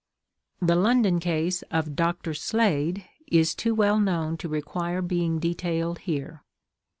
The 0.59 0.75
London 0.75 1.19
case 1.19 1.61
of 1.69 1.95
"Doctor" 1.95 2.33
Slade, 2.33 3.05
is 3.27 3.53
too 3.53 3.75
well 3.75 3.99
known 3.99 4.35
to 4.37 4.49
require 4.49 4.99
being 4.99 5.37
detailed 5.37 5.99
here. 5.99 6.41